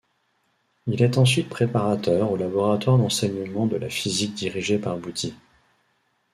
Il 0.87 1.03
est 1.03 1.19
ensuite 1.19 1.47
préparateur 1.47 2.31
au 2.31 2.35
laboratoire 2.35 2.97
d'enseignement 2.97 3.67
de 3.67 3.75
la 3.77 3.87
physique 3.87 4.33
dirigé 4.33 4.79
par 4.79 4.97
Bouty. 4.97 5.35